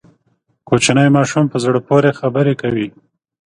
کوچنی 0.67 1.07
ماشوم 1.15 1.45
په 1.51 1.57
زړه 1.63 1.79
پورې 1.87 2.17
خبرې 2.19 2.53
کوي. 2.61 2.87